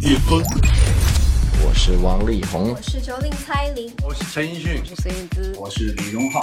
[0.00, 0.42] 巅峰。
[1.64, 6.40] 我是王力宏，我是九零蔡依林，我是陈奕迅，我是孙燕姿，我是李荣浩。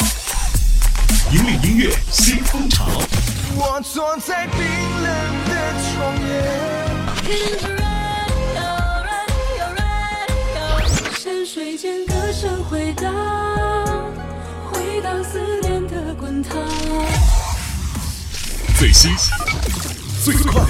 [1.31, 2.85] 引领音乐新风潮。
[3.55, 5.05] 我坐在冰冷
[5.45, 6.31] 的窗沿，
[11.17, 13.13] 山水间歌声回荡，
[14.71, 16.57] 回荡思念的滚烫。
[18.79, 19.11] 最新、
[20.25, 20.61] 最快，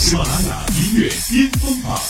[0.00, 2.00] 喜马拉雅音乐巅峰榜。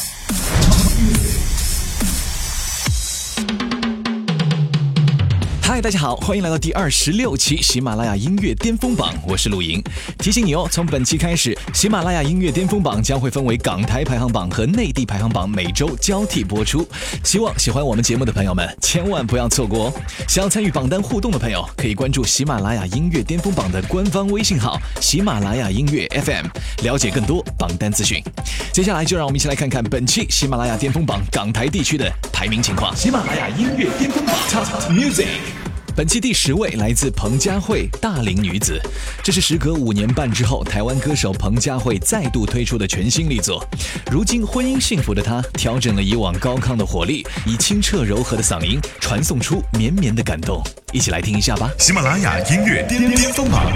[5.82, 9.82] 大家好，欢迎来到第二十六期喜马拉雅音乐巅峰榜，我是陆莹。
[10.18, 16.86] 提醒你哦，从本期开始，喜马拉雅音乐巅峰榜将会分为港台排行榜和内地排行榜，每周交替播出。
[17.24, 19.92] 希望喜欢我们节目的朋友们千万不要错过哦！
[20.28, 28.22] 想要参与榜单互动的朋友，可以关注喜马拉雅音乐巅峰榜的官方微信号“喜马拉雅音乐 FM”，了解更多榜单资讯。
[28.70, 32.94] 接下来就让我们一起来看看本期喜马拉雅巅峰榜港台地区的排名情况。
[32.94, 35.69] 喜马拉雅音乐巅峰榜 Top Music。
[35.96, 38.80] 本期第十位来自彭佳慧，《大龄女子》，
[39.24, 43.64] 这是时隔五年半之后，台湾歌手彭佳慧再度推出的全新力作。
[44.10, 50.62] 如今婚姻幸福的她，调整了以往高亢的火力，以清澈柔和的嗓音传送出绵绵的感动。
[50.92, 51.70] 一起来听一下吧。
[51.78, 53.72] 喜马拉雅音乐巅巅峰榜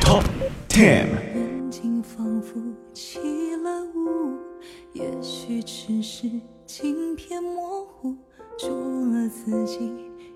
[0.00, 0.22] Top
[0.68, 1.06] Ten。
[1.34, 2.60] 眼睛仿佛
[2.92, 3.18] 起
[3.62, 4.36] 了雾，
[4.92, 6.30] 也许只是
[6.66, 8.14] 镜片模糊，
[8.58, 8.68] 除
[9.12, 9.90] 了自己。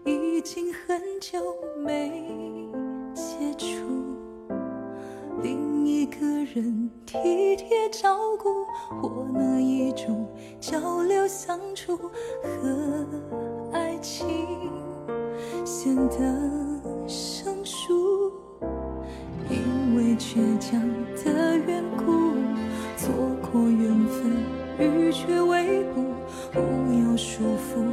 [0.05, 2.11] 已经很久没
[3.15, 3.67] 接触
[5.43, 8.65] 另一个人体贴照顾，
[9.01, 10.27] 或那一种
[10.61, 11.97] 交流相处。
[12.43, 13.07] 和
[13.73, 14.27] 爱情
[15.65, 16.19] 显得
[17.07, 18.33] 生疏，
[19.51, 20.81] 因为倔强
[21.25, 22.33] 的缘故，
[22.97, 23.13] 错
[23.51, 24.33] 过缘分，
[24.79, 26.03] 欲却未卜，
[26.55, 26.61] 无
[27.03, 27.85] 有束缚，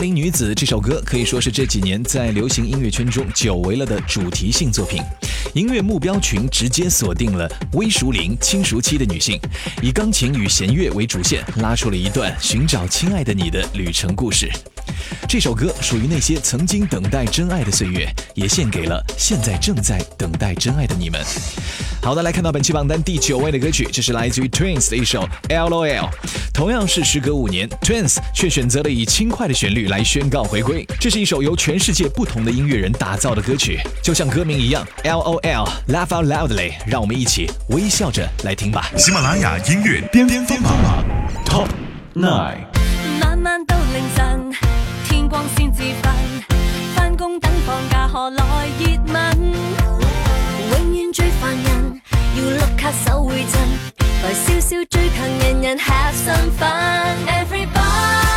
[0.00, 5.02] 林女子这首歌可以说是这几年在流行音乐圈中久违了的主题性作品，
[5.52, 9.38] 音乐目标群直接锁定了微熟龄、轻熟期的女性，
[9.82, 14.50] 以钢琴与弦乐为主线，拉出了一段寻找亲爱的你的旅程故事。
[15.28, 21.20] 这首歌属于那些曾经等待真爱的岁月，也献给了现在正在等待真爱的你们。
[22.02, 26.08] 好的，来看到本期榜单第九位的歌曲，这是来自于 Twins 的一首 LOL。
[26.52, 30.86] 同样是时隔五年，Twins 却选择了以轻快的旋律来宣告回归。
[30.98, 36.72] 这是一首由全世界不同的音乐人打造的歌曲，就像歌名一样，LOL，Laugh Out Loudly。
[36.86, 38.90] 让我们一起微笑着来听吧。
[38.96, 41.04] 喜马拉雅音乐巅峰榜
[41.46, 41.68] Top
[42.14, 42.66] Nine。
[43.22, 44.52] 晚晚到凌晨，
[45.30, 46.10] 光先至瞓，
[46.96, 48.44] 翻工等放假，何来
[48.80, 49.54] 热吻？
[50.72, 52.02] 永远最烦人，
[52.36, 53.54] 要碌卡手会震，
[54.24, 58.29] 来笑笑最强，人人 have some fun。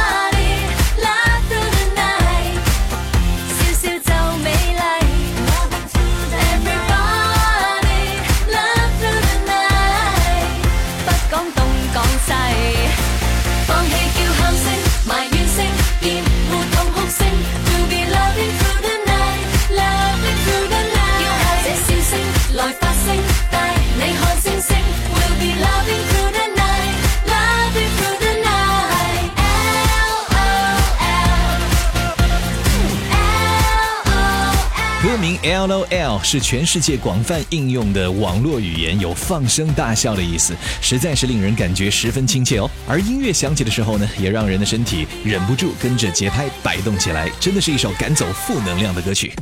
[35.44, 42.70] LOL 是全世界广泛应用的网络语言，有放声大笑的意思，实在是令人感觉十分亲切哦。
[42.88, 49.34] 而音乐响起的时候呢，也让人的身体忍不住跟着节拍摆动起来，真的是一首赶走负能量的歌曲。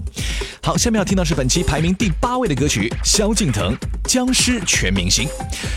[0.63, 3.75] 好，下面要听到是本期排名第八位的歌曲，萧敬腾
[4.05, 5.27] 《僵尸全明星》。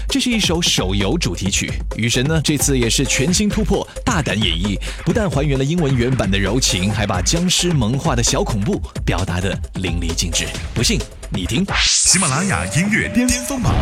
[0.08, 10.46] 这是一首手游主题曲，雨神呢这次也是全新突破，大胆演绎，不但还原了英文原版的柔情，还把僵尸萌化的小恐怖表达的淋漓尽致。
[10.74, 11.00] 不信
[11.30, 13.74] 你听，喜马拉雅音乐巅峰榜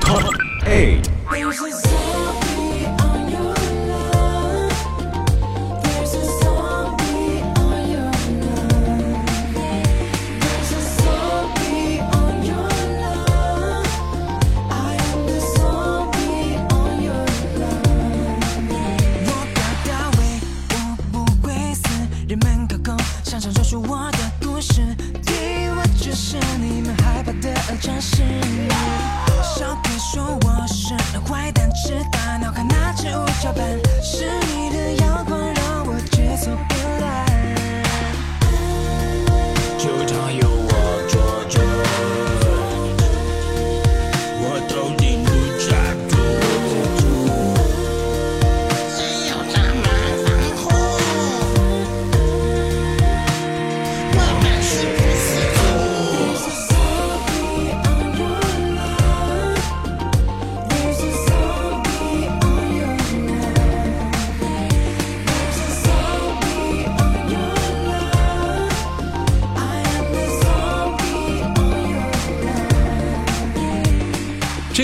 [0.00, 0.24] Top
[0.66, 1.00] A。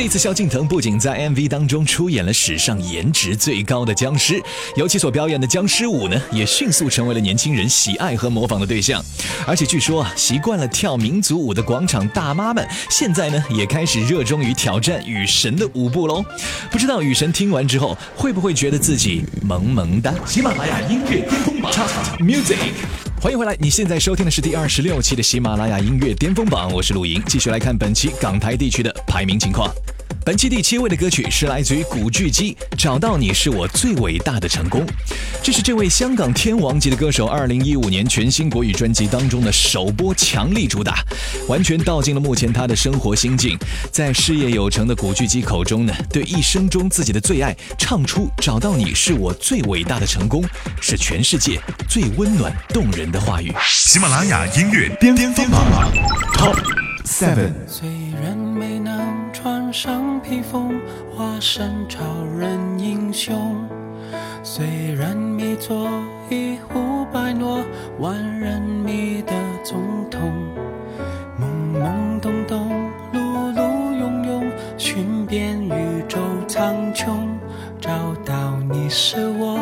[0.09, 4.43] 这次，萧敬腾不仅在 MV 当中出演了史上颜值最高的僵尸，
[4.75, 9.05] 尤其所表演的僵尸舞呢，也迅速成为了年轻人喜爱和模仿的对象。
[9.47, 16.25] 而且据说啊，习惯了跳民族舞的广场大妈们，现在呢也开始热衷于挑战雨神的舞步喽。
[16.71, 20.15] 不知道雨神听完之后，会不会觉得自己萌萌哒？
[20.25, 21.71] 喜马拉雅音乐巅峰榜
[22.19, 22.57] Music。
[23.21, 23.55] 欢迎回来！
[23.61, 29.71] 你现在收听的是第二十六期的喜马拉雅音乐巅峰榜，我是陆莹，继续来看本期港台地区的排名情况。
[30.29, 34.85] 本期第七位的歌曲是来自于古巨基，《找到你是我最伟大的成功》。
[35.43, 41.03] 这是这位香港天王级的歌手，二零一五年全新国语专辑当中的首播强力主打，
[41.49, 43.59] 完全道尽了目前他的生活心境。
[43.91, 50.45] 在事业有成的古巨基口中呢，对一生中自己的最爱唱出“找到你是我最伟大的成功”，
[50.79, 51.59] 是全世界
[51.89, 53.51] 最温暖动人的话语。
[53.67, 55.91] 喜马拉雅音乐巅峰榜
[56.35, 56.59] Top
[57.07, 58.08] Seven。
[59.73, 60.81] 上披风，
[61.15, 62.03] 化身超
[62.37, 63.55] 人英雄，
[64.43, 65.89] 虽然没做
[66.31, 67.65] 一呼百诺、
[67.99, 69.33] 万人迷的
[69.63, 69.81] 总
[70.11, 70.33] 统，
[71.39, 73.61] 懵懵懂懂、碌碌
[74.01, 77.07] 庸庸，寻遍宇宙苍穹，
[77.81, 77.91] 找
[78.25, 79.59] 到你是我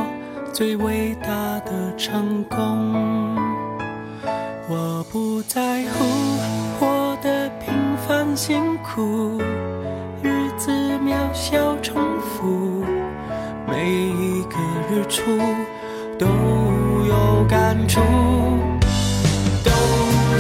[0.53, 1.29] 最伟大
[1.61, 3.37] 的成功。
[4.69, 6.05] 我不在乎
[6.79, 7.73] 活得平
[8.07, 9.41] 凡辛苦，
[11.47, 12.85] 渺小重复，
[13.69, 14.57] 每一个
[14.91, 15.23] 日出
[16.19, 18.01] 都有感触，
[19.63, 19.71] 都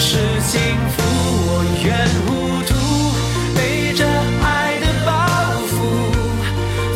[0.01, 0.61] 是幸
[0.91, 1.03] 福。
[1.49, 1.95] 我愿
[2.27, 2.75] 糊涂，
[3.55, 4.05] 背着
[4.43, 5.13] 爱的包
[5.71, 5.79] 袱，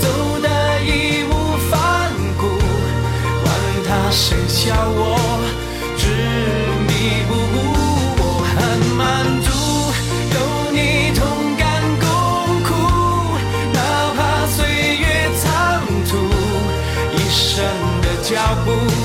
[0.00, 0.04] 走
[0.40, 0.48] 得
[0.82, 1.32] 义无
[1.70, 2.42] 反顾，
[3.44, 3.46] 管
[3.86, 5.19] 他谁笑我。
[18.54, 18.99] 的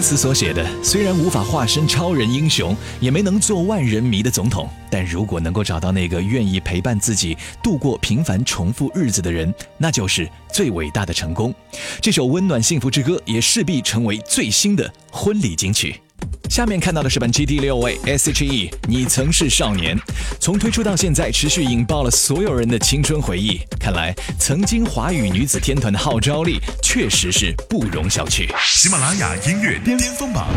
[0.00, 11.54] 歌词所写的，虽然无法化身超人英雄，也没能做万人迷的总统，但如果能够找到那个愿意陪伴自己度过平凡重复日子的人，那就是最伟大的成功。
[12.00, 16.00] 这首温暖幸福之歌也势必成为最新的婚礼金曲。
[16.48, 19.96] 下面看到的是本期第六位 S.H.E，你曾是少年，
[20.40, 23.60] 从推出到现在，持续引爆了所有人的青春回忆。
[23.78, 28.50] 看来，曾经华语女子天团的号召力确实是不容小觑。
[28.58, 30.48] 喜马拉雅音乐巅峰榜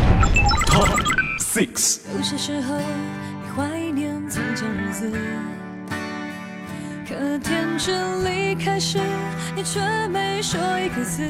[0.66, 0.90] Top
[1.40, 2.00] Six。
[2.18, 5.12] 有些时候，你怀念从前日子，
[7.08, 8.98] 可天真离开时，
[9.56, 11.30] 你却没说一个字。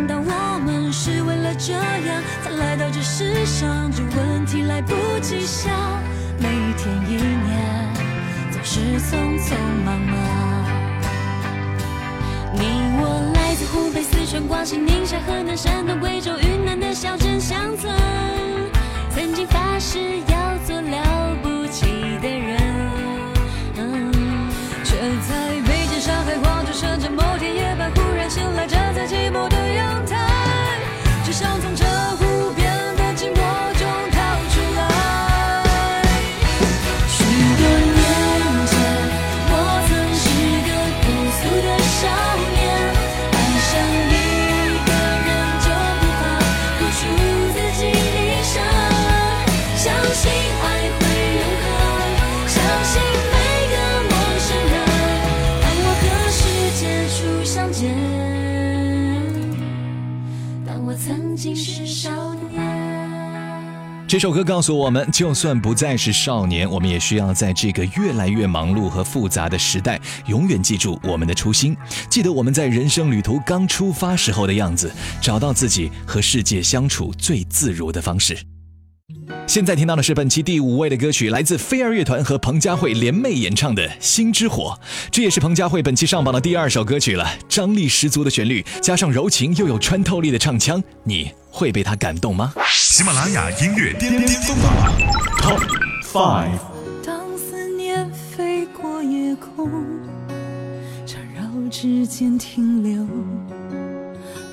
[0.00, 3.90] 难道我们是为了这样才来到这世上？
[3.92, 5.70] 这问题来不及想，
[6.38, 7.86] 每一天一年
[8.50, 9.54] 总是匆匆
[9.84, 10.16] 忙忙。
[12.54, 12.62] 你
[12.96, 17.92] 我来自湖北、四川、广西、宁夏、河南、山东、贵州、云南的小镇乡村，
[19.10, 21.84] 曾经发誓要做了不起
[22.22, 22.58] 的人，
[23.76, 24.48] 嗯，
[24.82, 29.46] 却在北京、上海、广州、深圳某天夜半忽然醒来，站在寂寞
[64.06, 71.76] 这首歌告诉我们，就算不再是少年，我们也需要在这个越来越忙碌和复杂的时代，永远记住我们的初心，
[72.10, 78.36] 记得我们在人生旅途刚出发时候的样子，找到自己和世界相处最自如的方式。
[79.50, 84.78] 现在听到的是本期第五位的歌曲，来自飞儿乐团和彭佳慧联袂演唱的《心之火》，
[85.10, 87.28] 这也是彭佳慧本期上榜的第二首歌曲了。
[87.48, 92.52] 张力十足的旋律，加上柔情又有穿透力的唱腔，你会被它感动吗？
[92.68, 94.72] 喜马拉雅音乐巅巅峰榜
[95.42, 95.60] Top
[96.04, 96.60] Five。
[97.04, 99.68] 当思念飞过夜空，
[101.04, 103.02] 缠绕指尖停留，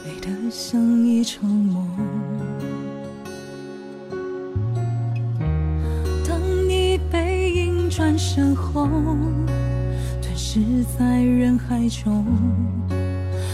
[0.04, 1.88] 美得像一场梦。
[7.98, 8.88] 转身后，
[10.22, 10.62] 吞噬
[11.00, 12.24] 在人海中，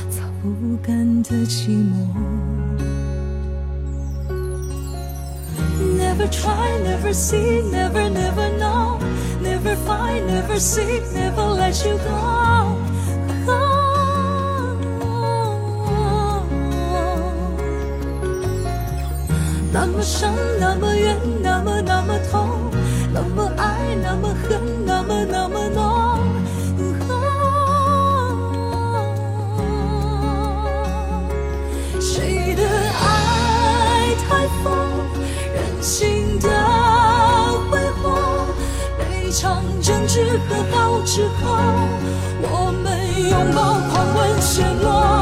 [0.10, 2.10] 草不干的寂寞。
[5.98, 9.00] Never try, never see, never, never know,
[9.42, 12.10] never find, never seek, never let you go.
[13.48, 13.94] Oh.
[19.72, 22.63] 那么伤，那么远，那么那么痛，
[23.14, 26.18] 那么爱，那么恨，那么那么浓。
[32.02, 34.74] 谁的爱太疯，
[35.54, 36.50] 任性的
[37.70, 38.48] 挥霍，
[38.98, 41.54] 每场争执和好之后，
[42.42, 42.90] 我们
[43.30, 43.60] 拥抱
[43.92, 45.13] 狂吻陷落。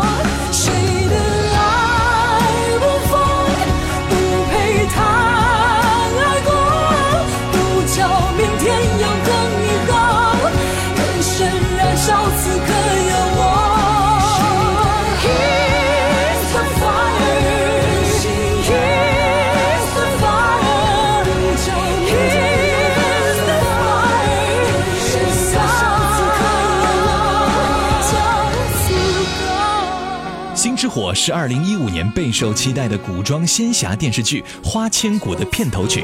[30.92, 36.04] 火》是二零一五年备受期待的古装仙侠电视剧《花千骨》的片头曲，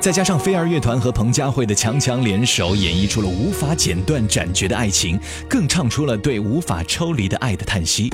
[0.00, 8.12] 再加上飞儿乐团和彭佳慧的强强联手，演绎出了无法剪断斩绝的爱情，更唱出了对无法抽离的爱的叹息。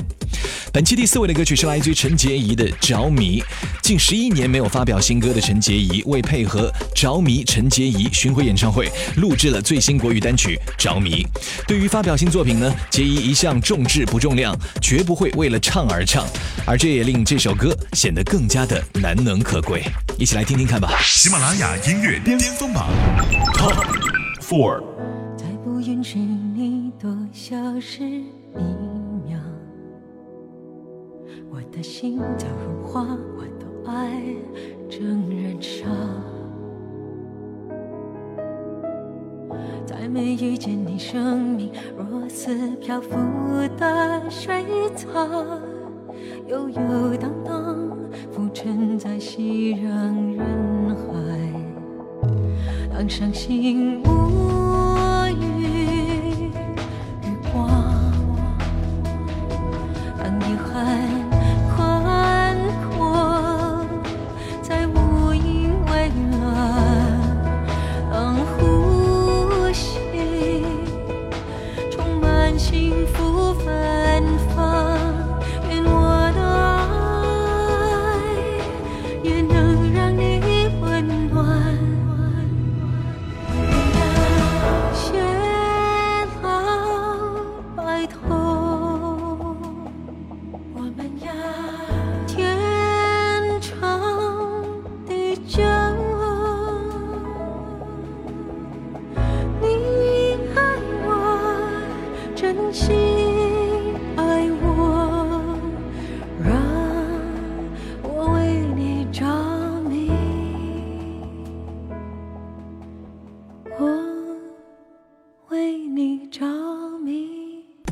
[0.71, 3.41] 本期第四位的歌曲是来自于陈洁仪的《着迷》。
[3.81, 11.23] 近十一年没有发表新歌的陈洁仪，为配合《着迷》陈洁仪巡回演唱会，录制了最新国语单曲《着迷》。
[11.67, 16.25] 对于发表新作品呢，洁仪一向重质不重量，绝不会为了唱而唱，
[16.67, 19.81] 而这也令这首歌显得更加的难能可贵。
[20.19, 20.89] 一起来听听看吧。
[20.99, 22.89] 喜马拉雅音乐巅巅峰榜
[23.53, 23.81] Top
[24.41, 24.83] Four。
[25.37, 28.25] 再不允许你多消失一
[29.25, 29.39] 秒，
[31.49, 33.03] 我的心跳如花，
[33.37, 34.21] 我都爱
[34.89, 35.85] 正燃烧。
[39.85, 43.11] 再没遇见你，生命若似漂浮
[43.79, 45.09] 的水草，
[46.51, 47.89] 悠悠荡荡，
[48.29, 51.05] 浮沉在熙攘人海。
[52.93, 54.50] 当伤心无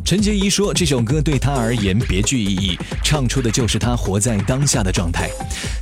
[0.09, 5.29] 陈洁仪说，这首歌对她而言别具意义，唱出的就是她活在当下的状态。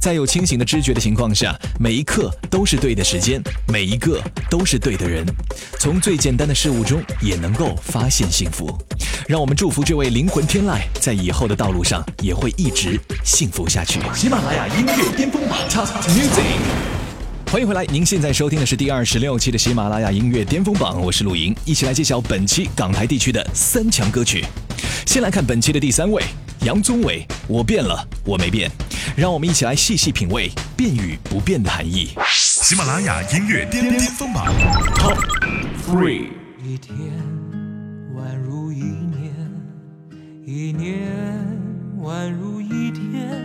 [0.02, 5.26] 在有清醒的知觉的情况下，每一刻都是对的时间，每一个都是对的人。
[5.80, 8.78] 从最简单的事物中也能够发现幸福。
[9.30, 14.02] 让我们祝福这位灵魂天籁，在以后的道路上也会一直幸福下去。
[14.14, 16.97] 喜马拉雅音乐巅峰榜 Top Music。
[17.50, 24.44] 欢迎回来，您现在收听的是第二十六期的喜马拉雅音乐巅峰榜，我是陆莹，一起来揭晓本期港台地区的三强歌曲。
[25.06, 26.22] 先来看本期的第三位，
[26.66, 28.70] 杨宗纬，《我变了，我没变》，
[29.16, 32.10] 让我们一起来细细品味变与不变的含义。
[32.26, 34.46] 喜马拉雅音乐巅巅峰榜
[34.96, 35.18] Top
[35.88, 36.26] Three。
[36.62, 36.96] 一天
[38.14, 39.34] 宛如一年，
[40.46, 41.10] 一年
[42.04, 43.42] 宛如一天，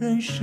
[0.00, 0.42] 任时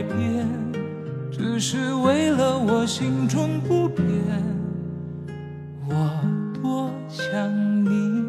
[1.61, 4.07] 是为了我心中不变。
[5.87, 6.09] 我
[6.59, 8.23] 多想你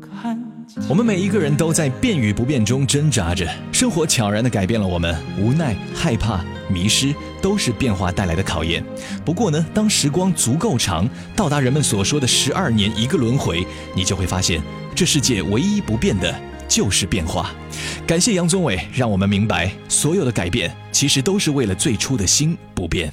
[0.00, 0.82] 看见。
[0.88, 8.84] 我们每一个人都在变与不变中挣扎着，生活悄然地改变了我们，无奈、害怕、迷失，都是变化带来的考验。
[9.24, 14.60] 不过呢，当时光足够长，到达人们所说的十二年一个轮回，你就会发现，
[14.96, 16.34] 这世界唯一不变的
[16.68, 17.50] 就是变化。
[18.06, 23.12] 感谢杨宗纬，让我们明白，所有的改变其实都是为了最初的心不变。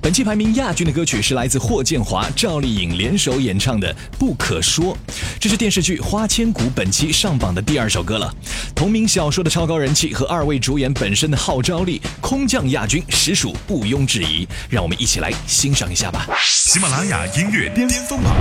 [0.00, 4.94] 本期排名亚军的歌曲是来自霍建华、赵丽颖联手演唱的《不可说》，
[5.40, 8.32] 这是电视剧《花千骨》本期上榜的第二首歌了。
[8.76, 14.46] 同名小说的超高人气和二位主演本身的号召力，空降亚军实属毋庸置疑。
[14.70, 16.26] 让我们一起来欣赏一下吧。
[16.40, 18.32] 喜马拉雅音乐巅峰榜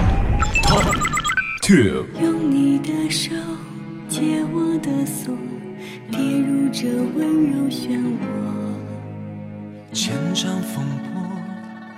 [0.62, 0.94] Top
[1.64, 2.06] Two。
[2.22, 3.32] 用你的手
[4.10, 5.36] 解我的锁，
[6.10, 8.24] 跌入这温柔漩涡。
[9.92, 11.22] 千丈风波，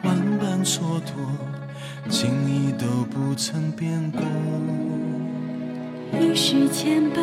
[0.03, 4.21] 万般蹉跎，情谊都不曾变过。
[6.19, 7.21] 一世牵绊，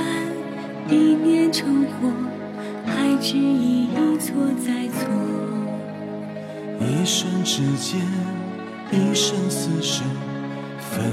[0.89, 2.13] 一念成祸，
[2.87, 5.11] 还执意一错再错。
[6.81, 8.01] 一瞬之间，
[8.93, 10.05] 一生厮守，
[10.79, 11.05] 粉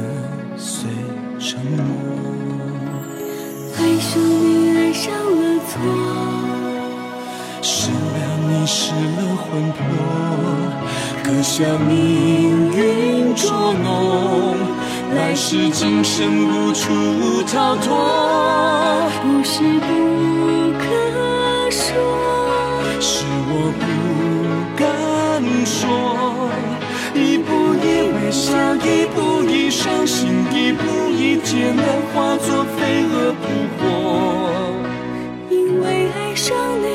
[0.57, 0.89] 碎
[1.39, 2.72] 承诺。
[4.03, 5.71] 爱上你，爱上了错。
[7.61, 7.95] 失了
[8.49, 9.79] 你，失了魂魄，
[11.23, 14.57] 搁下命运捉弄，
[15.15, 17.87] 来世今生无处逃脱。
[19.21, 19.87] 不是不
[20.77, 20.83] 可
[21.71, 21.87] 说，
[22.99, 23.83] 是我不
[24.75, 24.83] 敢
[25.65, 26.49] 说，
[27.15, 29.17] 一步一微笑，一步
[29.49, 30.83] 一伤心，一步
[31.23, 33.47] 一艰难，化作飞蛾扑
[33.79, 34.73] 火。
[35.49, 36.85] 因为爱上你，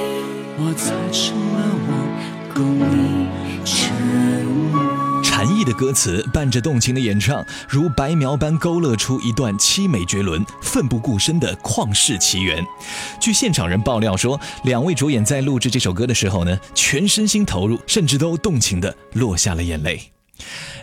[0.59, 3.27] 我才成了我，共你
[3.65, 3.91] 沉
[4.45, 5.23] 默。
[5.23, 12.63] 禅意的歌词伴着动情的演唱，如白描般勾勒出一段凄美绝伦、奋不顾身的旷世奇缘。
[13.19, 20.13] 据现场人爆料说，两位主演在录制这首歌的时候呢，全身心投入，甚至都动情的落下了眼泪。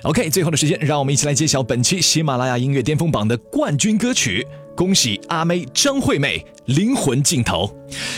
[0.03, 4.45] OK，最后的时间，让我们一起来揭晓本期喜马拉雅音乐巅峰榜的冠军歌曲。
[4.75, 7.65] 恭喜阿妹张惠妹《灵魂尽头》。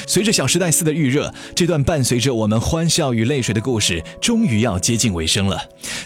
[0.08, 5.62] 随着《小时代四》的预热，这段伴随着我们欢笑与泪水的故事终于要接近尾声了。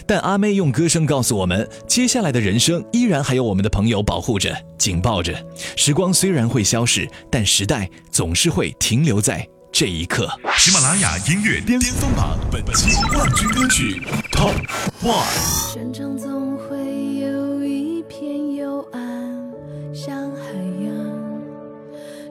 [0.06, 5.34] 但阿妹用歌声告诉我们，接下来的人生依然还有我们的朋友保护着、紧抱着。
[5.74, 10.28] 时光虽然会消逝，但时代总是会停留在这一刻。
[10.58, 14.54] 喜马拉雅音乐巅峰榜本期冠军歌曲 Top
[15.02, 15.72] One。
[15.72, 16.76] 全场总会
[17.16, 19.52] 有一片幽暗，
[19.94, 20.52] 像海
[20.84, 20.94] 洋，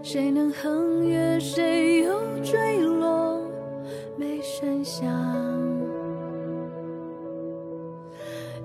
[0.04, 3.41] 谁能横越，谁又坠落，
[4.15, 5.12] 没声响。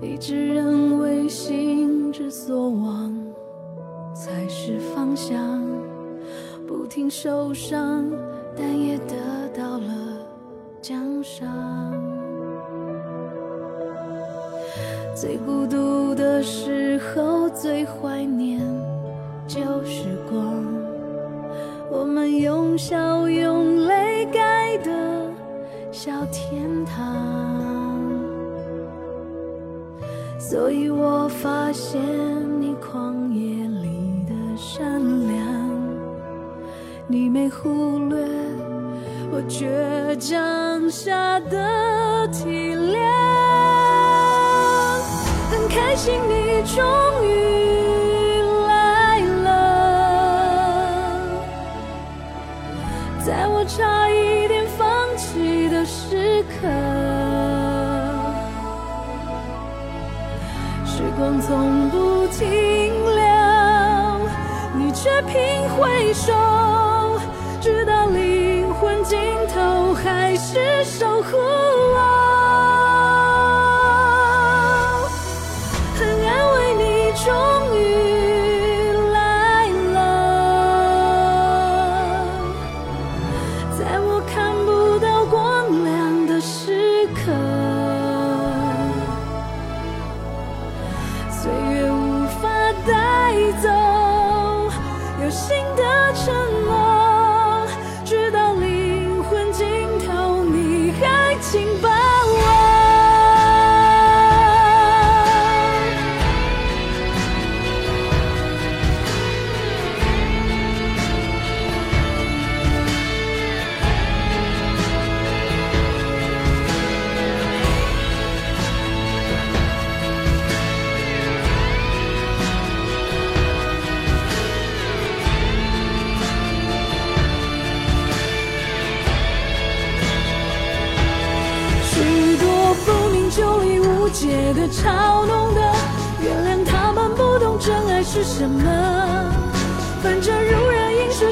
[0.02, 3.16] 一直认为心之所往
[4.14, 5.66] 才是方向，
[6.66, 8.04] 不停受伤，
[8.56, 9.14] 但也得
[9.56, 9.92] 到了
[10.80, 11.46] 奖赏。
[15.14, 18.60] 最孤独的时候，最怀念
[19.46, 20.64] 旧时光。
[21.90, 24.90] 我们用笑用泪盖的
[25.92, 27.16] 小天堂。
[30.38, 32.00] 所以我发现
[37.36, 38.16] 没忽略
[39.30, 39.68] 我倔
[40.16, 42.96] 强下的体谅。
[45.50, 46.82] 很开心你终
[47.26, 49.50] 于来了，
[53.22, 56.66] 在我差一点放弃的时刻。
[60.86, 62.46] 时光从不停
[63.14, 63.22] 留，
[64.74, 65.34] 你却频
[65.76, 66.32] 回首，
[70.38, 71.75] 是守护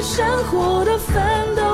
[0.01, 1.64] 生活的奋斗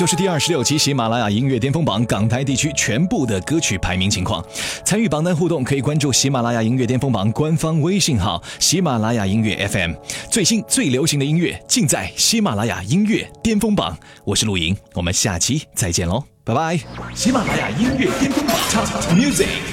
[0.00, 4.42] 就是第二十六期喜马拉雅音乐巅峰榜港台地区全部的歌曲排名情况。
[4.82, 9.92] 参与榜单互动，可以关注喜马拉雅音乐巅峰榜官方微信号“喜马拉雅音乐 FM”，
[10.30, 13.94] 最新最流行的音乐尽在喜马拉雅音乐巅峰榜。
[14.24, 16.80] 我是陆莹，我们下期再见喽，拜拜。
[17.14, 19.69] 喜马拉雅音乐巅峰榜 Top Music。